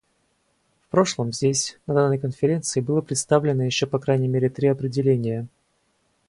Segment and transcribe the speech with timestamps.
[0.79, 5.47] В прошлом здесь, на данной Конференции, было представлено еще по крайней мере три определения.